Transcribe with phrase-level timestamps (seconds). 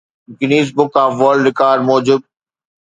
[0.39, 2.19] Guinness book of world record موجب